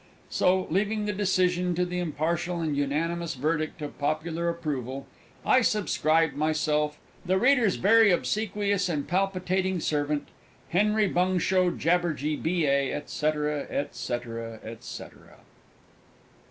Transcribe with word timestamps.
So, 0.31 0.65
leaving 0.71 1.05
the 1.05 1.13
decision 1.13 1.75
to 1.75 1.85
the 1.85 1.99
impartial 1.99 2.59
and 2.59 2.75
unanimous 2.75 3.35
verdict 3.35 3.83
of 3.83 3.99
popular 3.99 4.49
approval, 4.49 5.05
I 5.45 5.61
subscribe 5.61 6.33
myself, 6.33 6.97
The 7.23 7.37
Reader's 7.37 7.75
very 7.75 8.09
obsequious 8.09 8.89
and 8.89 9.07
palpitating 9.07 9.79
Servant, 9.79 10.29
HURRY 10.69 11.05
BUNGSHO 11.09 11.69
JABBERJEE, 11.77 12.35
B.A., 12.37 12.91
etcetera, 12.91 13.67
etcetera, 13.69 14.59
etcetera. 14.63 15.37